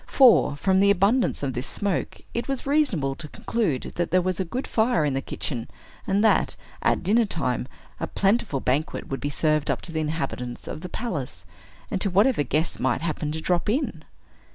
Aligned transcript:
For, 0.07 0.55
from 0.55 0.79
the 0.79 0.89
abundance 0.89 1.43
of 1.43 1.53
this 1.53 1.67
smoke, 1.67 2.21
it 2.33 2.47
was 2.47 2.65
reasonable 2.65 3.13
to 3.13 3.27
conclude 3.27 3.91
that 3.97 4.09
there 4.09 4.19
was 4.23 4.39
a 4.39 4.43
good 4.43 4.65
fire 4.65 5.05
in 5.05 5.13
the 5.13 5.21
kitchen, 5.21 5.69
and 6.07 6.23
that, 6.23 6.55
at 6.81 7.03
dinner 7.03 7.25
time, 7.25 7.67
a 7.99 8.07
plentiful 8.07 8.61
banquet 8.61 9.09
would 9.09 9.21
be 9.21 9.29
served 9.29 9.69
up 9.69 9.79
to 9.81 9.91
the 9.91 9.99
inhabitants 9.99 10.67
of 10.67 10.81
the 10.81 10.89
palace, 10.89 11.45
and 11.91 12.01
to 12.01 12.09
whatever 12.09 12.41
guests 12.41 12.79
might 12.79 13.01
happen 13.01 13.31
to 13.31 13.41
drop 13.41 13.69
in. 13.69 14.03